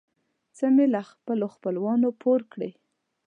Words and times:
څه 0.57 0.65
مې 0.75 0.85
له 0.93 1.01
خپلو 1.11 1.45
خپلوانو 1.55 2.07
پور 2.21 2.41
کړې. 2.53 2.71